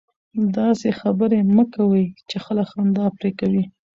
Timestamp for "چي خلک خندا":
2.29-3.05